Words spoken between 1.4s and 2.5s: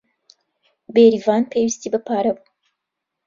پێویستی بە پارە بوو.